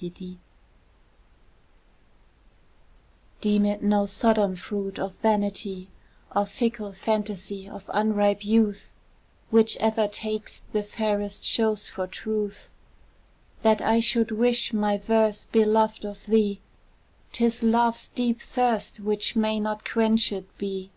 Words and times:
VI. 0.00 0.08
TO 0.08 0.38
Deem 3.42 3.66
it 3.66 3.82
no 3.82 4.06
Sodom 4.06 4.56
fruit 4.56 4.98
of 4.98 5.16
vanity, 5.18 5.90
Or 6.34 6.46
fickle 6.46 6.92
fantasy 6.94 7.68
of 7.68 7.90
unripe 7.92 8.42
youth 8.42 8.94
Which 9.50 9.76
ever 9.76 10.08
takes 10.08 10.60
the 10.72 10.82
fairest 10.82 11.44
shows 11.44 11.90
for 11.90 12.06
truth, 12.06 12.70
That 13.60 13.82
I 13.82 14.00
should 14.00 14.30
wish 14.30 14.72
my 14.72 14.96
verse 14.96 15.44
beloved 15.44 16.06
of 16.06 16.24
thee; 16.24 16.62
'Tis 17.32 17.62
love's 17.62 18.08
deep 18.08 18.40
thirst 18.40 18.98
which 18.98 19.36
may 19.36 19.60
not 19.60 19.84
quenchèd 19.84 20.46
be. 20.56 20.90